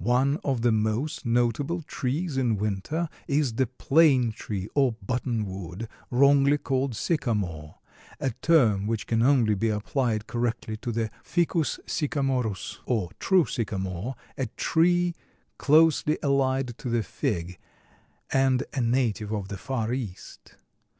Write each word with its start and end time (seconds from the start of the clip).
One 0.00 0.40
of 0.42 0.62
the 0.62 0.72
most 0.72 1.24
notable 1.24 1.82
trees 1.82 2.36
in 2.36 2.56
winter 2.56 3.08
is 3.28 3.52
the 3.54 3.68
plane 3.68 4.32
tree 4.32 4.68
or 4.74 4.94
buttonwood, 4.94 5.86
wrongly 6.10 6.58
called 6.58 6.96
sycamore, 6.96 7.76
a 8.18 8.30
term 8.42 8.88
which 8.88 9.06
can 9.06 9.22
only 9.22 9.54
be 9.54 9.68
applied 9.68 10.26
correctly 10.26 10.76
to 10.78 10.90
the 10.90 11.10
Ficus 11.22 11.78
sycamorus, 11.86 12.80
or 12.86 13.10
true 13.20 13.46
sycamore, 13.46 14.16
a 14.36 14.46
tree 14.46 15.14
closely 15.58 16.18
allied 16.24 16.76
to 16.78 16.88
the 16.90 17.04
fig, 17.04 17.56
and 18.32 18.64
a 18.74 18.80
native 18.80 19.30
of 19.32 19.46
the 19.46 19.56
far 19.56 19.92
East. 19.94 20.56